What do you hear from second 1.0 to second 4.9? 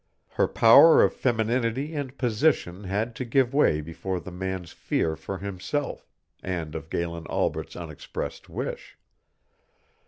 of femininity and position had to give way before the man's